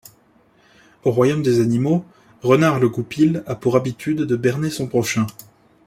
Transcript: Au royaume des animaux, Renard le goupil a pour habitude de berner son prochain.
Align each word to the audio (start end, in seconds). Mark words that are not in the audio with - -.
Au 1.03 1.11
royaume 1.11 1.43
des 1.43 1.59
animaux, 1.59 2.03
Renard 2.41 2.79
le 2.79 2.89
goupil 2.89 3.43
a 3.45 3.53
pour 3.53 3.75
habitude 3.75 4.21
de 4.23 4.35
berner 4.35 4.71
son 4.71 4.87
prochain. 4.87 5.27